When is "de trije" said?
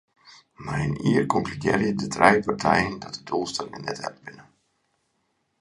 2.03-2.41